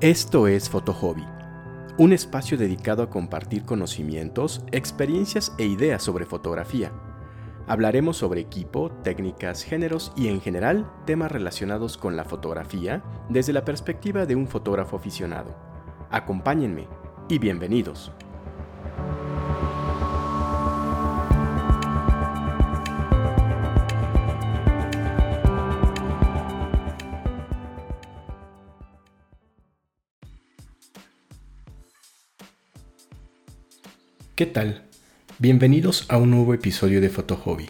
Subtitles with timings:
[0.00, 1.26] Esto es Hobby,
[1.98, 6.90] un espacio dedicado a compartir conocimientos, experiencias e ideas sobre fotografía.
[7.66, 13.66] Hablaremos sobre equipo, técnicas, géneros y en general temas relacionados con la fotografía desde la
[13.66, 15.54] perspectiva de un fotógrafo aficionado.
[16.10, 16.88] Acompáñenme
[17.28, 18.10] y bienvenidos.
[34.40, 34.80] ¿Qué tal?
[35.38, 37.68] Bienvenidos a un nuevo episodio de Foto Hobby.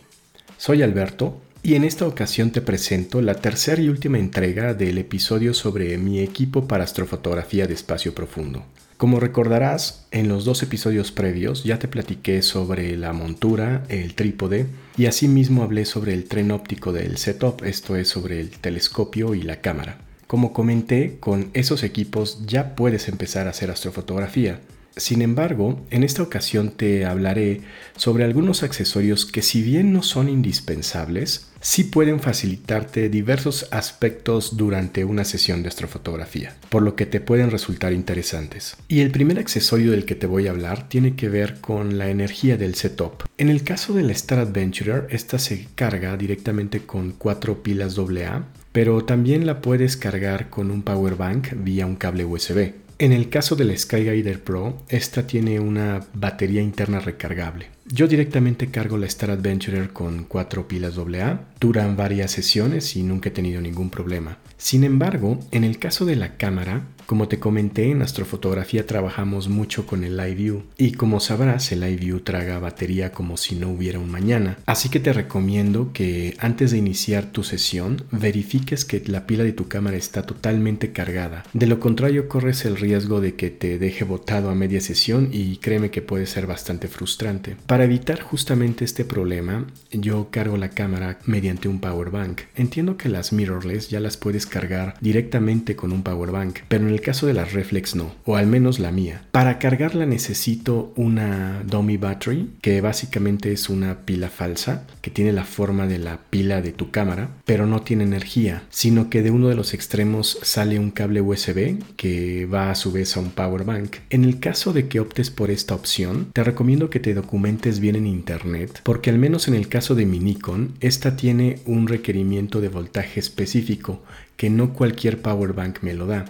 [0.57, 5.53] Soy Alberto y en esta ocasión te presento la tercera y última entrega del episodio
[5.53, 8.63] sobre mi equipo para astrofotografía de espacio profundo.
[8.99, 14.67] Como recordarás, en los dos episodios previos ya te platiqué sobre la montura, el trípode
[14.97, 19.43] y asimismo hablé sobre el tren óptico del setup, esto es sobre el telescopio y
[19.43, 19.99] la cámara.
[20.29, 24.61] Como comenté, con esos equipos ya puedes empezar a hacer astrofotografía.
[24.97, 27.63] Sin embargo, en esta ocasión te hablaré
[27.97, 35.05] sobre algunos accesorios que si bien no son indispensables, sí pueden facilitarte diversos aspectos durante
[35.05, 38.77] una sesión de astrofotografía, por lo que te pueden resultar interesantes.
[38.89, 42.09] Y el primer accesorio del que te voy a hablar tiene que ver con la
[42.09, 43.25] energía del setup.
[43.39, 49.05] En el caso del Star Adventurer, esta se carga directamente con cuatro pilas AA, pero
[49.05, 52.73] también la puedes cargar con un power bank vía un cable USB.
[53.01, 57.69] En el caso del Skyguider Pro, esta tiene una batería interna recargable.
[57.87, 63.31] Yo directamente cargo la Star Adventurer con cuatro pilas AA, duran varias sesiones y nunca
[63.31, 64.37] he tenido ningún problema.
[64.59, 69.85] Sin embargo, en el caso de la cámara, como te comenté, en astrofotografía trabajamos mucho
[69.85, 73.69] con el Live View y como sabrás, el Live View traga batería como si no
[73.69, 74.59] hubiera un mañana.
[74.65, 79.53] Así que te recomiendo que antes de iniciar tu sesión verifiques que la pila de
[79.53, 81.43] tu cámara está totalmente cargada.
[81.53, 85.57] De lo contrario, corres el riesgo de que te deje botado a media sesión y
[85.57, 87.57] créeme que puede ser bastante frustrante.
[87.67, 92.43] Para evitar justamente este problema, yo cargo la cámara mediante un power bank.
[92.55, 96.93] Entiendo que las mirrorless ya las puedes cargar directamente con un power bank, pero en
[96.93, 99.23] el caso de las reflex no, o al menos la mía.
[99.33, 105.45] Para cargarla necesito una dummy battery, que básicamente es una pila falsa, que tiene la
[105.45, 109.49] forma de la pila de tu cámara, pero no tiene energía, sino que de uno
[109.49, 113.65] de los extremos sale un cable USB que va a su vez a un power
[113.65, 113.97] bank.
[114.11, 117.97] En el caso de que optes por esta opción, te recomiendo que te documentes bien
[117.97, 122.61] en internet, porque al menos en el caso de mi Nikon, esta tiene un requerimiento
[122.61, 124.03] de voltaje específico
[124.37, 126.25] que no cualquier power bank me lo da.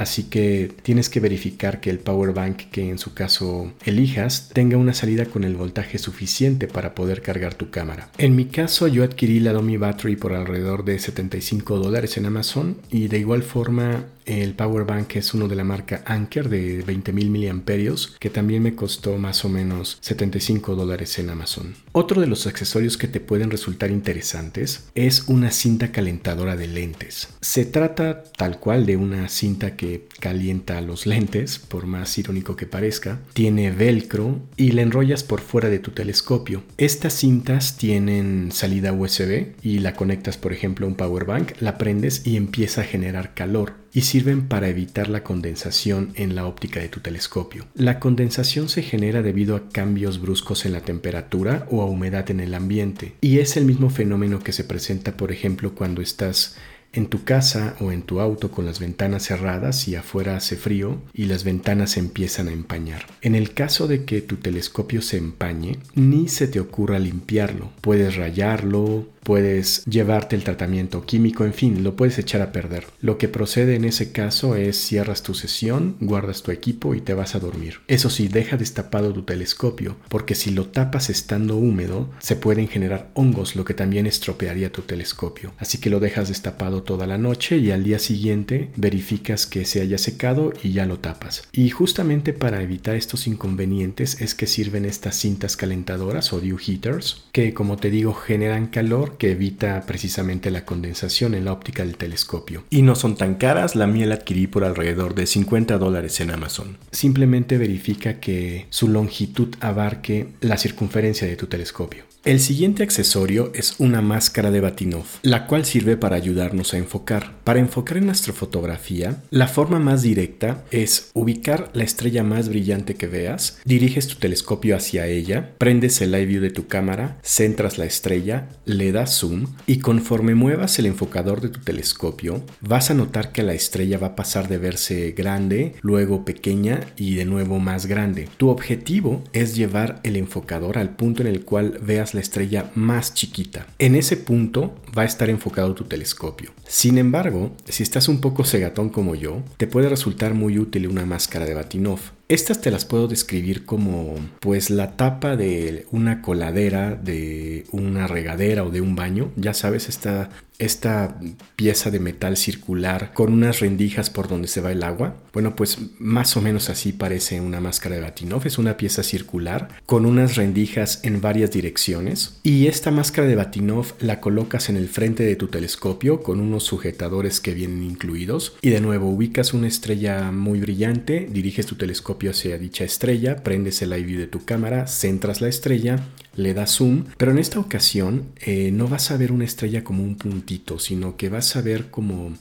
[0.00, 4.78] Así que tienes que verificar que el power bank que en su caso elijas tenga
[4.78, 8.08] una salida con el voltaje suficiente para poder cargar tu cámara.
[8.16, 12.78] En mi caso yo adquirí la Domi Battery por alrededor de 75 dólares en Amazon
[12.90, 17.52] y de igual forma el power bank es uno de la marca Anker de 20.000
[17.52, 21.74] mAh que también me costó más o menos 75 dólares en Amazon.
[21.90, 27.28] Otro de los accesorios que te pueden resultar interesantes es una cinta calentadora de lentes.
[27.40, 32.66] Se trata tal cual de una cinta que calienta los lentes, por más irónico que
[32.66, 33.18] parezca.
[33.32, 36.62] Tiene velcro y la enrollas por fuera de tu telescopio.
[36.76, 41.78] Estas cintas tienen salida USB y la conectas por ejemplo a un power bank, la
[41.78, 46.80] prendes y empieza a generar calor y sirven para evitar la condensación en la óptica
[46.80, 47.66] de tu telescopio.
[47.74, 52.40] La condensación se genera debido a cambios bruscos en la temperatura o a humedad en
[52.40, 56.56] el ambiente y es el mismo fenómeno que se presenta por ejemplo cuando estás
[56.92, 61.00] en tu casa o en tu auto con las ventanas cerradas y afuera hace frío
[61.14, 63.06] y las ventanas empiezan a empañar.
[63.22, 67.70] En el caso de que tu telescopio se empañe, ni se te ocurra limpiarlo.
[67.80, 72.86] Puedes rayarlo, puedes llevarte el tratamiento químico, en fin, lo puedes echar a perder.
[73.00, 77.14] Lo que procede en ese caso es cierras tu sesión, guardas tu equipo y te
[77.14, 77.80] vas a dormir.
[77.88, 83.10] Eso sí, deja destapado tu telescopio, porque si lo tapas estando húmedo, se pueden generar
[83.14, 85.52] hongos, lo que también estropearía tu telescopio.
[85.58, 89.80] Así que lo dejas destapado toda la noche y al día siguiente verificas que se
[89.80, 91.48] haya secado y ya lo tapas.
[91.52, 97.24] Y justamente para evitar estos inconvenientes es que sirven estas cintas calentadoras o dew heaters,
[97.32, 101.96] que como te digo generan calor que evita precisamente la condensación en la óptica del
[101.96, 102.64] telescopio.
[102.70, 106.78] Y no son tan caras, la la adquirí por alrededor de 50 dólares en Amazon.
[106.90, 112.09] Simplemente verifica que su longitud abarque la circunferencia de tu telescopio.
[112.22, 117.32] El siguiente accesorio es una máscara de Batinov, la cual sirve para ayudarnos a enfocar.
[117.44, 123.06] Para enfocar en astrofotografía, la forma más directa es ubicar la estrella más brillante que
[123.06, 127.86] veas, diriges tu telescopio hacia ella, prendes el live view de tu cámara, centras la
[127.86, 133.32] estrella, le das zoom y conforme muevas el enfocador de tu telescopio, vas a notar
[133.32, 137.86] que la estrella va a pasar de verse grande, luego pequeña y de nuevo más
[137.86, 138.28] grande.
[138.36, 143.14] Tu objetivo es llevar el enfocador al punto en el cual veas la estrella más
[143.14, 143.66] chiquita.
[143.78, 146.52] En ese punto va a estar enfocado tu telescopio.
[146.66, 151.06] Sin embargo, si estás un poco cegatón como yo, te puede resultar muy útil una
[151.06, 152.00] máscara de Batinov.
[152.30, 158.62] Estas te las puedo describir como pues la tapa de una coladera, de una regadera
[158.62, 159.32] o de un baño.
[159.34, 160.30] Ya sabes, esta,
[160.60, 161.18] esta
[161.56, 165.16] pieza de metal circular con unas rendijas por donde se va el agua.
[165.32, 168.46] Bueno, pues más o menos así parece una máscara de Batinov.
[168.46, 172.38] Es una pieza circular con unas rendijas en varias direcciones.
[172.44, 176.62] Y esta máscara de Batinov la colocas en el frente de tu telescopio con unos
[176.62, 178.56] sujetadores que vienen incluidos.
[178.62, 183.80] Y de nuevo ubicas una estrella muy brillante, diriges tu telescopio hacia dicha estrella, prendes
[183.80, 186.04] el view de tu cámara, centras la estrella,
[186.36, 190.02] le das zoom, pero en esta ocasión eh, no vas a ver una estrella como
[190.02, 192.34] un puntito, sino que vas a ver como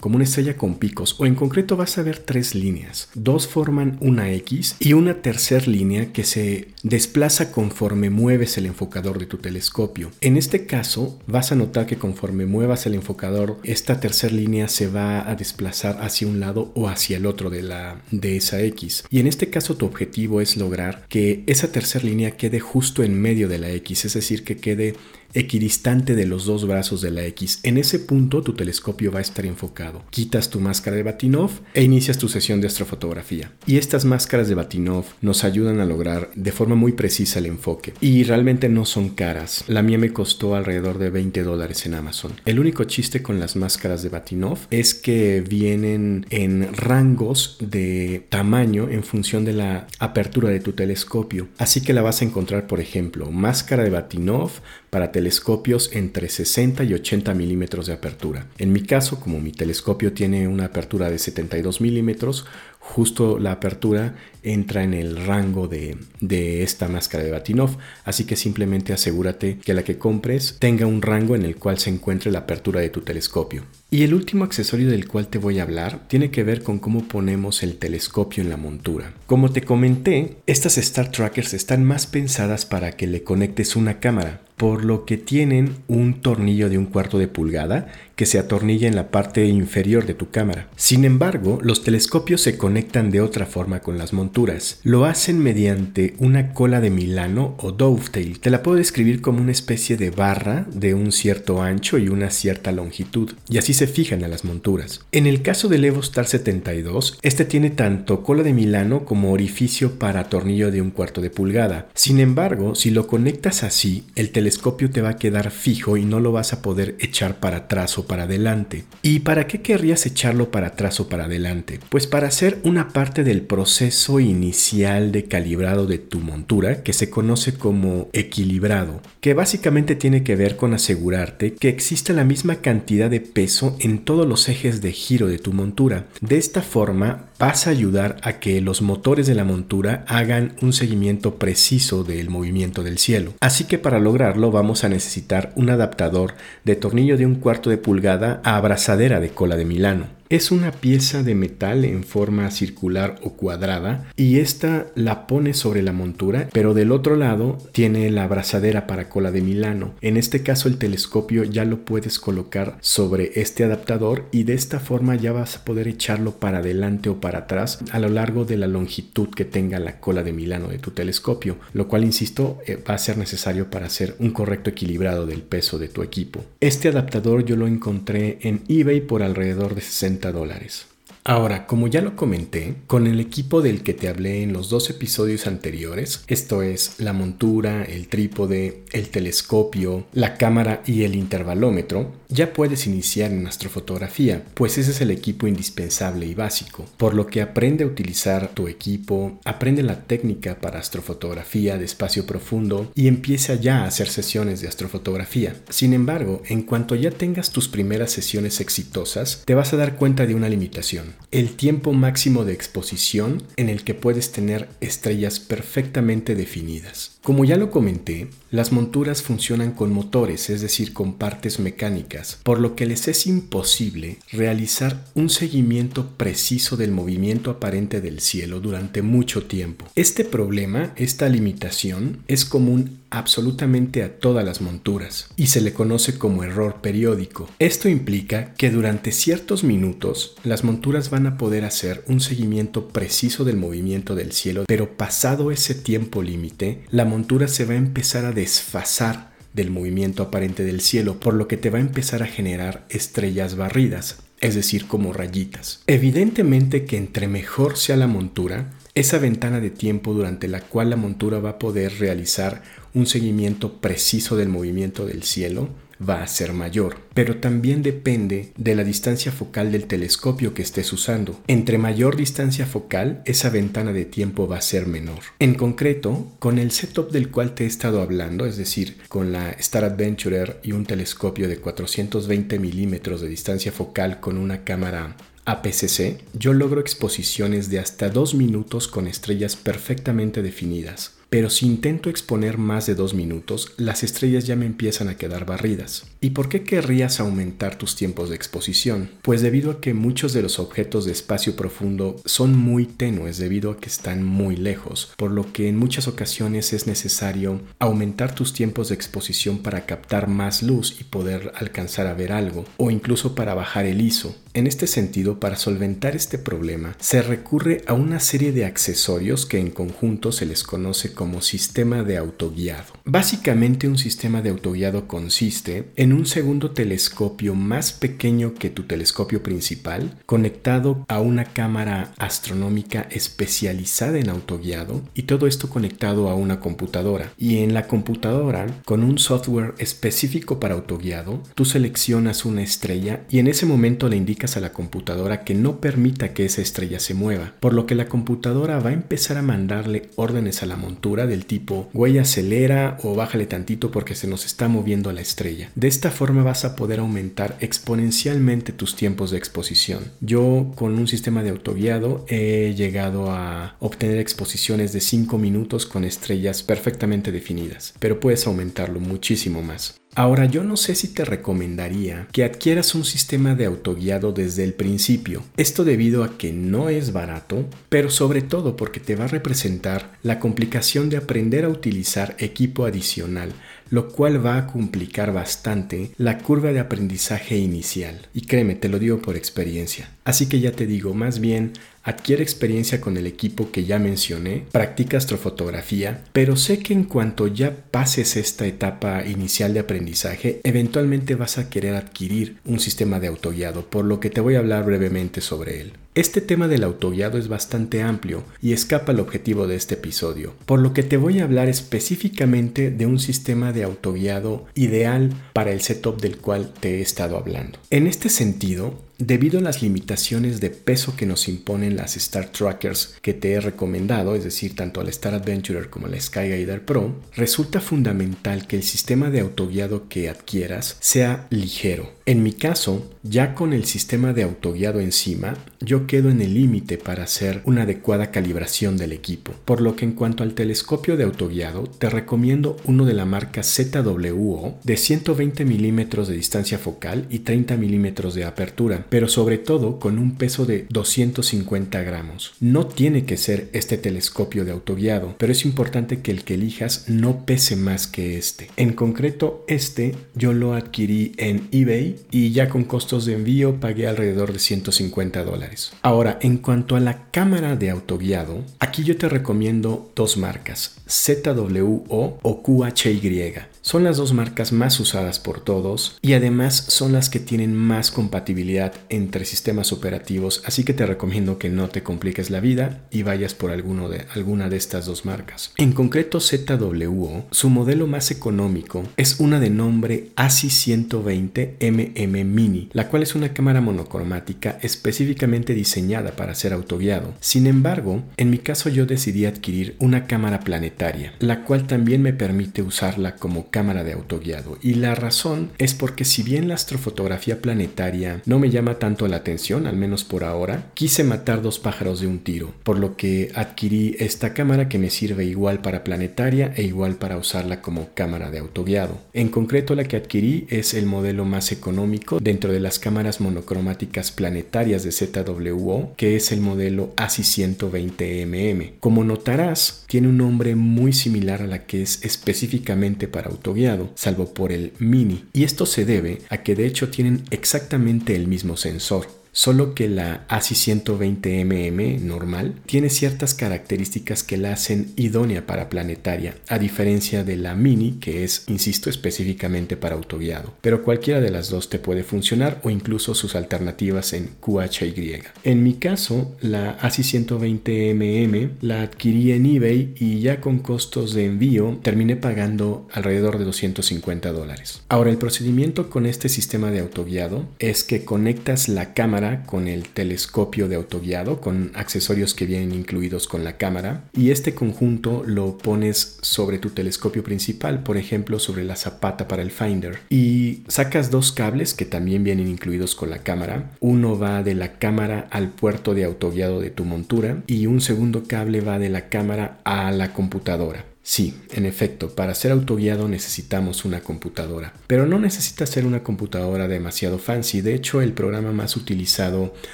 [0.00, 3.08] como una estrella con picos, o en concreto vas a ver tres líneas.
[3.14, 9.18] Dos forman una X y una tercera línea que se desplaza conforme mueves el enfocador
[9.18, 10.12] de tu telescopio.
[10.20, 14.86] En este caso, vas a notar que conforme muevas el enfocador, esta tercera línea se
[14.86, 19.04] va a desplazar hacia un lado o hacia el otro de, la, de esa X.
[19.10, 23.20] Y en este caso, tu objetivo es lograr que esa tercera línea quede justo en
[23.20, 24.94] medio de la X, es decir, que quede
[25.34, 27.60] equidistante de los dos brazos de la X.
[27.62, 30.02] En ese punto tu telescopio va a estar enfocado.
[30.10, 33.52] Quitas tu máscara de Batinov e inicias tu sesión de astrofotografía.
[33.66, 37.94] Y estas máscaras de Batinov nos ayudan a lograr de forma muy precisa el enfoque.
[38.00, 39.64] Y realmente no son caras.
[39.66, 42.32] La mía me costó alrededor de 20 dólares en Amazon.
[42.44, 48.88] El único chiste con las máscaras de Batinov es que vienen en rangos de tamaño
[48.88, 51.48] en función de la apertura de tu telescopio.
[51.58, 54.50] Así que la vas a encontrar, por ejemplo, máscara de Batinov
[54.90, 58.46] para telescopios entre 60 y 80 milímetros de apertura.
[58.58, 62.46] En mi caso, como mi telescopio tiene una apertura de 72 milímetros,
[62.86, 68.36] justo la apertura entra en el rango de, de, esta máscara de Batinov, así que
[68.36, 72.40] simplemente asegúrate que la que compres tenga un rango en el cual se encuentre la
[72.40, 73.64] apertura de tu telescopio.
[73.90, 77.06] Y el último accesorio del cual te voy a hablar tiene que ver con cómo
[77.08, 79.12] ponemos el telescopio en la montura.
[79.26, 84.42] Como te comenté, estas Star Trackers están más pensadas para que le conectes una cámara,
[84.56, 88.96] por lo que tienen un tornillo de un cuarto de pulgada que se atornilla en
[88.96, 90.68] la parte inferior de tu cámara.
[90.74, 94.80] Sin embargo, los telescopios se conectan de otra forma con las monturas.
[94.82, 98.40] Lo hacen mediante una cola de Milano o dovetail.
[98.40, 102.30] Te la puedo describir como una especie de barra de un cierto ancho y una
[102.30, 105.04] cierta longitud, y así se fijan a las monturas.
[105.12, 110.30] En el caso del EvoStar 72, este tiene tanto cola de Milano como orificio para
[110.30, 111.88] tornillo de un cuarto de pulgada.
[111.94, 114.45] Sin embargo, si lo conectas así, el telescopio
[114.92, 118.06] te va a quedar fijo y no lo vas a poder echar para atrás o
[118.06, 118.84] para adelante.
[119.02, 121.80] ¿Y para qué querrías echarlo para atrás o para adelante?
[121.88, 127.10] Pues para hacer una parte del proceso inicial de calibrado de tu montura que se
[127.10, 133.10] conoce como equilibrado, que básicamente tiene que ver con asegurarte que existe la misma cantidad
[133.10, 136.06] de peso en todos los ejes de giro de tu montura.
[136.20, 140.72] De esta forma vas a ayudar a que los motores de la montura hagan un
[140.72, 143.34] seguimiento preciso del movimiento del cielo.
[143.40, 147.78] Así que para lograrlo vamos a necesitar un adaptador de tornillo de un cuarto de
[147.78, 150.16] pulgada a abrazadera de cola de Milano.
[150.28, 155.82] Es una pieza de metal en forma circular o cuadrada y esta la pone sobre
[155.82, 159.94] la montura, pero del otro lado tiene la abrazadera para cola de Milano.
[160.00, 164.80] En este caso el telescopio ya lo puedes colocar sobre este adaptador y de esta
[164.80, 168.56] forma ya vas a poder echarlo para adelante o para atrás a lo largo de
[168.56, 172.76] la longitud que tenga la cola de Milano de tu telescopio, lo cual insisto eh,
[172.76, 176.44] va a ser necesario para hacer un correcto equilibrado del peso de tu equipo.
[176.58, 180.86] Este adaptador yo lo encontré en eBay por alrededor de 60 dólares.
[181.28, 184.90] Ahora, como ya lo comenté, con el equipo del que te hablé en los dos
[184.90, 192.12] episodios anteriores, esto es la montura, el trípode, el telescopio, la cámara y el intervalómetro,
[192.28, 197.26] ya puedes iniciar en astrofotografía, pues ese es el equipo indispensable y básico, por lo
[197.26, 203.08] que aprende a utilizar tu equipo, aprende la técnica para astrofotografía de espacio profundo y
[203.08, 205.56] empieza ya a hacer sesiones de astrofotografía.
[205.70, 210.24] Sin embargo, en cuanto ya tengas tus primeras sesiones exitosas, te vas a dar cuenta
[210.24, 216.34] de una limitación el tiempo máximo de exposición en el que puedes tener estrellas perfectamente
[216.34, 217.15] definidas.
[217.26, 222.60] Como ya lo comenté, las monturas funcionan con motores, es decir, con partes mecánicas, por
[222.60, 229.02] lo que les es imposible realizar un seguimiento preciso del movimiento aparente del cielo durante
[229.02, 229.86] mucho tiempo.
[229.96, 236.18] Este problema, esta limitación, es común absolutamente a todas las monturas y se le conoce
[236.18, 237.48] como error periódico.
[237.58, 243.44] Esto implica que durante ciertos minutos las monturas van a poder hacer un seguimiento preciso
[243.44, 248.26] del movimiento del cielo, pero pasado ese tiempo límite, la montura se va a empezar
[248.26, 252.26] a desfasar del movimiento aparente del cielo, por lo que te va a empezar a
[252.26, 255.82] generar estrellas barridas, es decir, como rayitas.
[255.86, 260.96] Evidentemente que entre mejor sea la montura, esa ventana de tiempo durante la cual la
[260.96, 265.70] montura va a poder realizar un seguimiento preciso del movimiento del cielo
[266.00, 270.92] va a ser mayor, pero también depende de la distancia focal del telescopio que estés
[270.92, 271.40] usando.
[271.46, 275.20] Entre mayor distancia focal, esa ventana de tiempo va a ser menor.
[275.38, 279.50] En concreto, con el setup del cual te he estado hablando, es decir, con la
[279.50, 286.22] Star Adventurer y un telescopio de 420 milímetros de distancia focal con una cámara APCC,
[286.34, 292.56] yo logro exposiciones de hasta dos minutos con estrellas perfectamente definidas pero si intento exponer
[292.56, 296.06] más de dos minutos, las estrellas ya me empiezan a quedar barridas.
[296.22, 299.10] ¿Y por qué querrías aumentar tus tiempos de exposición?
[299.20, 303.70] Pues debido a que muchos de los objetos de espacio profundo son muy tenues debido
[303.70, 308.54] a que están muy lejos, por lo que en muchas ocasiones es necesario aumentar tus
[308.54, 313.34] tiempos de exposición para captar más luz y poder alcanzar a ver algo, o incluso
[313.34, 314.34] para bajar el ISO.
[314.56, 319.58] En este sentido, para solventar este problema, se recurre a una serie de accesorios que
[319.58, 322.94] en conjunto se les conoce como sistema de autoguiado.
[323.04, 329.42] Básicamente un sistema de autoguiado consiste en un segundo telescopio más pequeño que tu telescopio
[329.42, 336.60] principal, conectado a una cámara astronómica especializada en autoguiado y todo esto conectado a una
[336.60, 337.30] computadora.
[337.36, 343.38] Y en la computadora, con un software específico para autoguiado, tú seleccionas una estrella y
[343.38, 347.14] en ese momento le indicas a la computadora que no permita que esa estrella se
[347.14, 351.26] mueva, por lo que la computadora va a empezar a mandarle órdenes a la montura
[351.26, 355.70] del tipo güey acelera o bájale tantito porque se nos está moviendo la estrella.
[355.74, 360.12] De esta forma vas a poder aumentar exponencialmente tus tiempos de exposición.
[360.20, 366.04] Yo con un sistema de autoguiado he llegado a obtener exposiciones de 5 minutos con
[366.04, 369.96] estrellas perfectamente definidas, pero puedes aumentarlo muchísimo más.
[370.18, 374.72] Ahora yo no sé si te recomendaría que adquieras un sistema de autoguiado desde el
[374.72, 375.42] principio.
[375.58, 380.16] Esto debido a que no es barato, pero sobre todo porque te va a representar
[380.22, 383.52] la complicación de aprender a utilizar equipo adicional,
[383.90, 388.26] lo cual va a complicar bastante la curva de aprendizaje inicial.
[388.32, 390.08] Y créeme, te lo digo por experiencia.
[390.24, 391.74] Así que ya te digo, más bien
[392.06, 397.48] adquiere experiencia con el equipo que ya mencioné, practica astrofotografía, pero sé que en cuanto
[397.48, 403.26] ya pases esta etapa inicial de aprendizaje, eventualmente vas a querer adquirir un sistema de
[403.26, 405.92] autoguiado, por lo que te voy a hablar brevemente sobre él.
[406.16, 410.80] Este tema del autoguiado es bastante amplio y escapa al objetivo de este episodio, por
[410.80, 415.82] lo que te voy a hablar específicamente de un sistema de autoguiado ideal para el
[415.82, 417.78] setup del cual te he estado hablando.
[417.90, 423.16] En este sentido, Debido a las limitaciones de peso que nos imponen las Star Trackers
[423.22, 427.80] que te he recomendado, es decir, tanto la Star Adventurer como la Skyguider Pro, resulta
[427.80, 432.12] fundamental que el sistema de autoguiado que adquieras sea ligero.
[432.26, 436.98] En mi caso, ya con el sistema de autoguiado encima, yo quedo en el límite
[436.98, 439.52] para hacer una adecuada calibración del equipo.
[439.64, 443.62] Por lo que en cuanto al telescopio de autoguiado, te recomiendo uno de la marca
[443.62, 448.76] ZWO de 120 milímetros de distancia focal y 30 milímetros de apertura
[449.08, 452.54] pero sobre todo con un peso de 250 gramos.
[452.60, 457.08] No tiene que ser este telescopio de autoguiado, pero es importante que el que elijas
[457.08, 458.70] no pese más que este.
[458.76, 464.06] En concreto, este yo lo adquirí en eBay y ya con costos de envío pagué
[464.06, 465.92] alrededor de 150 dólares.
[466.02, 472.38] Ahora, en cuanto a la cámara de autoguiado, aquí yo te recomiendo dos marcas, ZWO
[472.42, 473.75] o QHY.
[473.86, 478.10] Son las dos marcas más usadas por todos y además son las que tienen más
[478.10, 483.22] compatibilidad entre sistemas operativos, así que te recomiendo que no te compliques la vida y
[483.22, 485.70] vayas por alguna de estas dos marcas.
[485.76, 492.88] En concreto ZWO, su modelo más económico es una de nombre ASI 120 MM Mini,
[492.92, 497.34] la cual es una cámara monocromática específicamente diseñada para ser autoguiado.
[497.38, 502.32] Sin embargo, en mi caso yo decidí adquirir una cámara planetaria, la cual también me
[502.32, 504.78] permite usarla como cámara de autoguiado.
[504.80, 509.36] Y la razón es porque si bien la astrofotografía planetaria no me llama tanto la
[509.36, 513.52] atención, al menos por ahora, quise matar dos pájaros de un tiro, por lo que
[513.54, 518.50] adquirí esta cámara que me sirve igual para planetaria e igual para usarla como cámara
[518.50, 519.18] de autoguiado.
[519.34, 524.32] En concreto la que adquirí es el modelo más económico dentro de las cámaras monocromáticas
[524.32, 528.94] planetarias de ZWO, que es el modelo ASI 120mm.
[529.00, 533.65] Como notarás, tiene un nombre muy similar a la que es específicamente para autoguiado,
[534.14, 538.46] salvo por el Mini, y esto se debe a que de hecho tienen exactamente el
[538.46, 539.26] mismo sensor
[539.56, 546.56] solo que la ASI 120mm normal tiene ciertas características que la hacen idónea para planetaria,
[546.68, 550.74] a diferencia de la Mini que es, insisto, específicamente para autoguiado.
[550.82, 555.42] Pero cualquiera de las dos te puede funcionar o incluso sus alternativas en QHY.
[555.64, 561.46] En mi caso, la ASI 120mm la adquirí en eBay y ya con costos de
[561.46, 565.00] envío terminé pagando alrededor de 250 dólares.
[565.08, 570.08] Ahora, el procedimiento con este sistema de autoguiado es que conectas la cámara con el
[570.08, 575.78] telescopio de autoguiado con accesorios que vienen incluidos con la cámara y este conjunto lo
[575.78, 581.30] pones sobre tu telescopio principal, por ejemplo sobre la zapata para el finder y sacas
[581.30, 583.92] dos cables que también vienen incluidos con la cámara.
[584.00, 588.44] Uno va de la cámara al puerto de autoguiado de tu montura y un segundo
[588.46, 591.04] cable va de la cámara a la computadora.
[591.28, 596.86] Sí, en efecto, para ser autoguiado necesitamos una computadora, pero no necesita ser una computadora
[596.86, 597.80] demasiado fancy.
[597.80, 599.74] De hecho, el programa más utilizado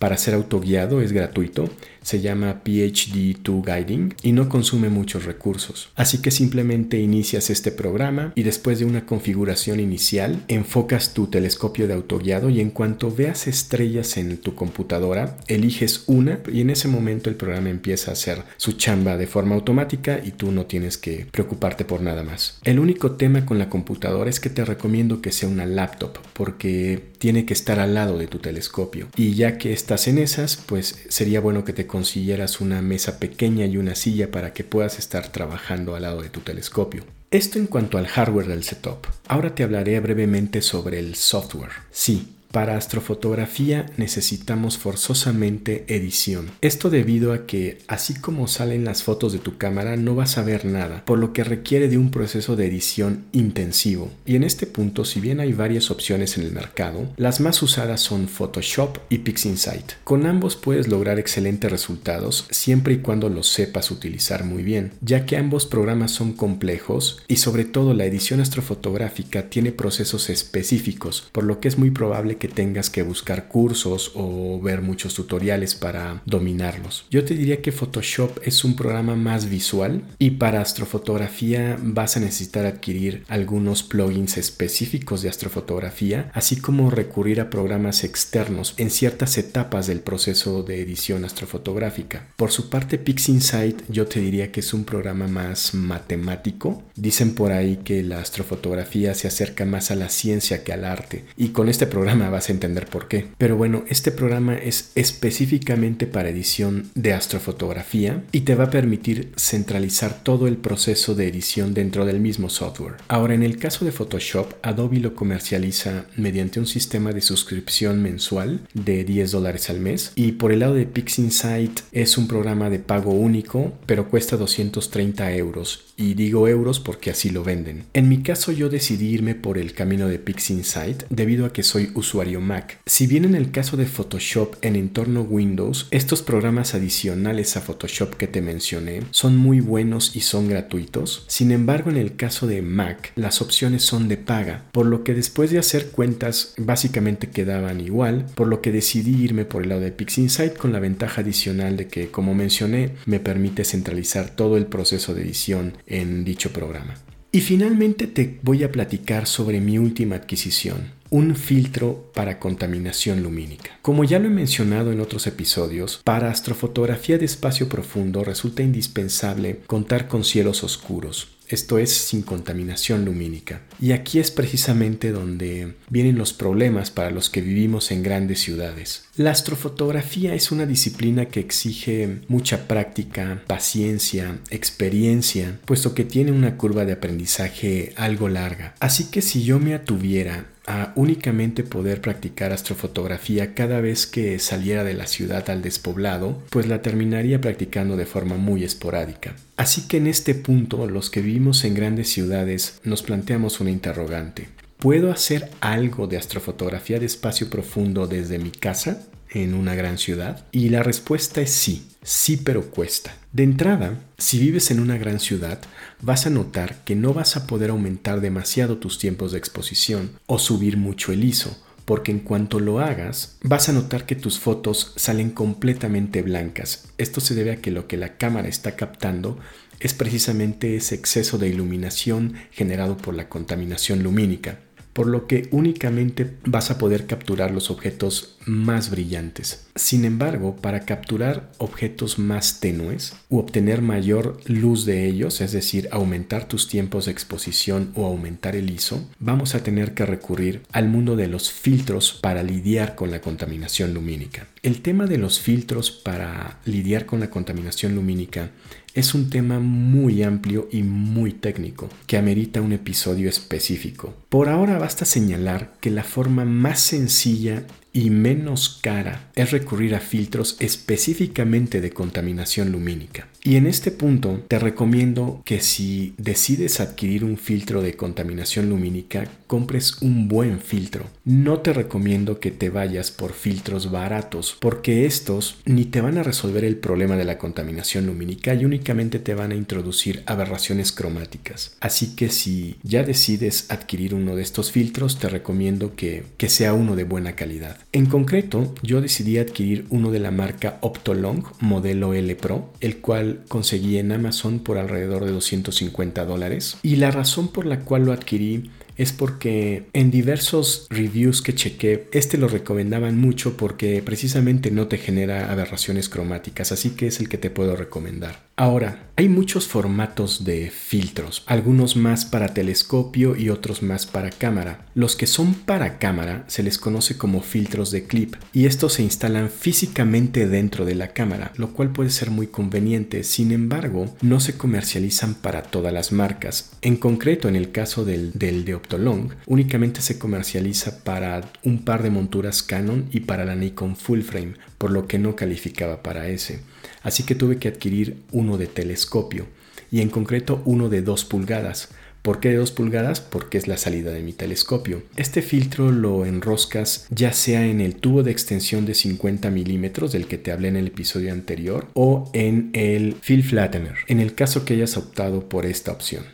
[0.00, 1.68] para ser autoguiado es gratuito,
[2.02, 5.90] se llama PhD2 Guiding y no consume muchos recursos.
[5.94, 11.86] Así que simplemente inicias este programa y después de una configuración inicial enfocas tu telescopio
[11.86, 16.88] de autoguiado y en cuanto veas estrellas en tu computadora eliges una y en ese
[16.88, 20.96] momento el programa empieza a hacer su chamba de forma automática y tú no tienes
[20.96, 22.58] que preocuparte por nada más.
[22.64, 27.10] El único tema con la computadora es que te recomiendo que sea una laptop porque
[27.18, 31.02] tiene que estar al lado de tu telescopio y ya que estás en esas pues
[31.08, 35.32] sería bueno que te consiguieras una mesa pequeña y una silla para que puedas estar
[35.32, 37.02] trabajando al lado de tu telescopio.
[37.32, 39.08] Esto en cuanto al hardware del setup.
[39.26, 41.72] Ahora te hablaré brevemente sobre el software.
[41.90, 46.50] Sí, para astrofotografía necesitamos forzosamente edición.
[46.60, 50.42] Esto debido a que, así como salen las fotos de tu cámara, no vas a
[50.42, 54.10] ver nada, por lo que requiere de un proceso de edición intensivo.
[54.26, 58.00] Y en este punto, si bien hay varias opciones en el mercado, las más usadas
[58.00, 59.92] son Photoshop y PixInsight.
[60.04, 65.24] Con ambos puedes lograr excelentes resultados siempre y cuando los sepas utilizar muy bien, ya
[65.24, 71.44] que ambos programas son complejos y sobre todo la edición astrofotográfica tiene procesos específicos, por
[71.44, 76.22] lo que es muy probable que tengas que buscar cursos o ver muchos tutoriales para
[76.26, 77.04] dominarlos.
[77.08, 82.20] Yo te diría que Photoshop es un programa más visual y para astrofotografía vas a
[82.20, 89.38] necesitar adquirir algunos plugins específicos de astrofotografía, así como recurrir a programas externos en ciertas
[89.38, 92.26] etapas del proceso de edición astrofotográfica.
[92.36, 96.82] Por su parte, PixInsight yo te diría que es un programa más matemático.
[96.96, 101.24] Dicen por ahí que la astrofotografía se acerca más a la ciencia que al arte
[101.36, 103.26] y con este programa vas a entender por qué.
[103.38, 109.32] Pero bueno, este programa es específicamente para edición de astrofotografía y te va a permitir
[109.36, 112.94] centralizar todo el proceso de edición dentro del mismo software.
[113.08, 118.60] Ahora, en el caso de Photoshop, Adobe lo comercializa mediante un sistema de suscripción mensual
[118.74, 122.78] de 10 dólares al mes y por el lado de PixInsight es un programa de
[122.78, 127.84] pago único, pero cuesta 230 euros y digo euros porque así lo venden.
[127.92, 131.90] En mi caso yo decidí irme por el camino de PixInsight debido a que soy
[131.94, 132.78] usuario Mac.
[132.84, 138.14] Si bien en el caso de Photoshop en entorno Windows, estos programas adicionales a Photoshop
[138.16, 142.60] que te mencioné son muy buenos y son gratuitos, sin embargo en el caso de
[142.60, 147.80] Mac las opciones son de paga, por lo que después de hacer cuentas básicamente quedaban
[147.80, 151.78] igual, por lo que decidí irme por el lado de PixInsight con la ventaja adicional
[151.78, 156.96] de que como mencioné me permite centralizar todo el proceso de edición en dicho programa.
[157.32, 163.78] Y finalmente te voy a platicar sobre mi última adquisición, un filtro para contaminación lumínica.
[163.82, 169.60] Como ya lo he mencionado en otros episodios, para astrofotografía de espacio profundo resulta indispensable
[169.66, 173.62] contar con cielos oscuros, esto es sin contaminación lumínica.
[173.80, 179.06] Y aquí es precisamente donde vienen los problemas para los que vivimos en grandes ciudades.
[179.16, 186.56] La astrofotografía es una disciplina que exige mucha práctica, paciencia, experiencia, puesto que tiene una
[186.56, 188.76] curva de aprendizaje algo larga.
[188.78, 194.84] Así que si yo me atuviera a únicamente poder practicar astrofotografía cada vez que saliera
[194.84, 199.34] de la ciudad al despoblado, pues la terminaría practicando de forma muy esporádica.
[199.56, 204.46] Así que en este punto los que vivimos en grandes ciudades nos planteamos una interrogante.
[204.78, 210.46] ¿Puedo hacer algo de astrofotografía de espacio profundo desde mi casa en una gran ciudad?
[210.52, 213.14] Y la respuesta es sí, sí pero cuesta.
[213.32, 215.60] De entrada, si vives en una gran ciudad,
[216.02, 220.38] vas a notar que no vas a poder aumentar demasiado tus tiempos de exposición o
[220.38, 224.92] subir mucho el ISO, porque en cuanto lo hagas, vas a notar que tus fotos
[224.96, 226.88] salen completamente blancas.
[226.98, 229.38] Esto se debe a que lo que la cámara está captando
[229.78, 234.58] es precisamente ese exceso de iluminación generado por la contaminación lumínica
[234.92, 239.66] por lo que únicamente vas a poder capturar los objetos más brillantes.
[239.76, 245.88] Sin embargo, para capturar objetos más tenues u obtener mayor luz de ellos, es decir,
[245.92, 250.88] aumentar tus tiempos de exposición o aumentar el ISO, vamos a tener que recurrir al
[250.88, 254.46] mundo de los filtros para lidiar con la contaminación lumínica.
[254.62, 258.50] El tema de los filtros para lidiar con la contaminación lumínica
[258.94, 264.14] es un tema muy amplio y muy técnico que amerita un episodio específico.
[264.28, 270.00] Por ahora basta señalar que la forma más sencilla y menos cara es recurrir a
[270.00, 273.28] filtros específicamente de contaminación lumínica.
[273.42, 279.26] Y en este punto te recomiendo que si decides adquirir un filtro de contaminación lumínica,
[279.46, 281.06] compres un buen filtro.
[281.24, 286.22] No te recomiendo que te vayas por filtros baratos, porque estos ni te van a
[286.22, 291.76] resolver el problema de la contaminación lumínica y únicamente te van a introducir aberraciones cromáticas.
[291.80, 296.74] Así que si ya decides adquirir uno de estos filtros, te recomiendo que, que sea
[296.74, 297.79] uno de buena calidad.
[297.92, 303.44] En concreto, yo decidí adquirir uno de la marca Optolong modelo L Pro, el cual
[303.48, 306.76] conseguí en Amazon por alrededor de 250 dólares.
[306.82, 312.08] Y la razón por la cual lo adquirí es porque en diversos reviews que chequé,
[312.12, 317.30] este lo recomendaban mucho porque precisamente no te genera aberraciones cromáticas, así que es el
[317.30, 318.49] que te puedo recomendar.
[318.60, 324.84] Ahora, hay muchos formatos de filtros, algunos más para telescopio y otros más para cámara.
[324.94, 329.02] Los que son para cámara se les conoce como filtros de clip y estos se
[329.02, 334.40] instalan físicamente dentro de la cámara, lo cual puede ser muy conveniente, sin embargo, no
[334.40, 336.72] se comercializan para todas las marcas.
[336.82, 342.02] En concreto, en el caso del, del de Optolong, únicamente se comercializa para un par
[342.02, 346.28] de monturas Canon y para la Nikon Full Frame, por lo que no calificaba para
[346.28, 346.60] ese
[347.02, 348.22] así que tuve que adquirir
[348.58, 349.46] de telescopio
[349.90, 351.88] y en concreto uno de 2 pulgadas.
[352.22, 353.20] ¿Por qué de 2 pulgadas?
[353.20, 355.02] Porque es la salida de mi telescopio.
[355.16, 360.26] Este filtro lo enroscas ya sea en el tubo de extensión de 50 milímetros del
[360.26, 364.64] que te hablé en el episodio anterior o en el fill flattener, en el caso
[364.64, 366.24] que hayas optado por esta opción.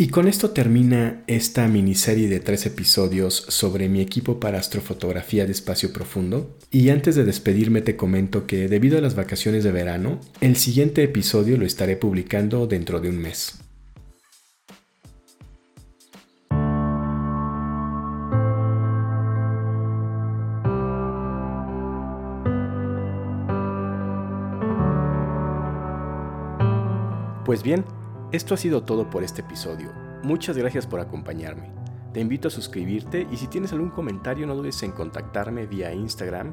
[0.00, 5.50] Y con esto termina esta miniserie de tres episodios sobre mi equipo para astrofotografía de
[5.50, 6.56] espacio profundo.
[6.70, 11.02] Y antes de despedirme te comento que debido a las vacaciones de verano, el siguiente
[11.02, 13.58] episodio lo estaré publicando dentro de un mes.
[27.44, 27.84] Pues bien,
[28.30, 29.90] esto ha sido todo por este episodio.
[30.22, 31.70] Muchas gracias por acompañarme.
[32.12, 36.52] Te invito a suscribirte y si tienes algún comentario no dudes en contactarme vía Instagram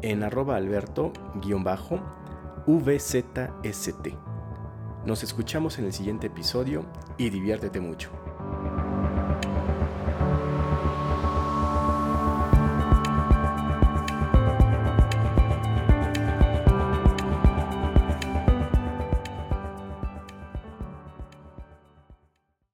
[0.00, 1.14] en arroba alberto-vzst.
[5.04, 6.84] Nos escuchamos en el siguiente episodio
[7.18, 8.10] y diviértete mucho.